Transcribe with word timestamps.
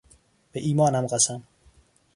به 0.51 0.59
ایمانم 0.59 1.07
قسم 1.07 1.43